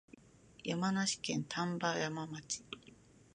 [0.63, 2.41] 山梨県丹波山村